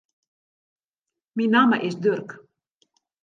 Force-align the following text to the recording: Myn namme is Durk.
Myn 1.35 1.51
namme 1.55 1.79
is 1.89 1.95
Durk. 2.05 2.35